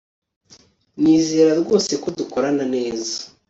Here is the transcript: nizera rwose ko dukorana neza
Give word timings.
nizera 1.01 1.51
rwose 1.61 1.91
ko 2.01 2.07
dukorana 2.17 2.63
neza 2.75 3.15